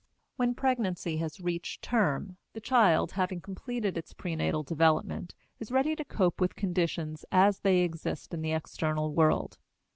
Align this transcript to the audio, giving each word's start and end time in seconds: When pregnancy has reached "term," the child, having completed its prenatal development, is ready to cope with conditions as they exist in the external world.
When 0.35 0.55
pregnancy 0.55 1.17
has 1.17 1.39
reached 1.39 1.83
"term," 1.83 2.37
the 2.53 2.59
child, 2.59 3.11
having 3.11 3.39
completed 3.39 3.99
its 3.99 4.13
prenatal 4.13 4.63
development, 4.63 5.35
is 5.59 5.71
ready 5.71 5.95
to 5.95 6.03
cope 6.03 6.41
with 6.41 6.55
conditions 6.55 7.23
as 7.31 7.59
they 7.59 7.81
exist 7.81 8.33
in 8.33 8.41
the 8.41 8.53
external 8.53 9.13
world. 9.13 9.59